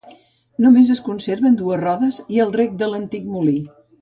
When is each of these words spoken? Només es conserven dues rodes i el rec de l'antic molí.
Només 0.65 0.87
es 0.93 1.01
conserven 1.07 1.59
dues 1.59 1.79
rodes 1.83 2.19
i 2.39 2.43
el 2.47 2.55
rec 2.57 2.75
de 2.81 2.89
l'antic 2.95 3.31
molí. 3.37 3.57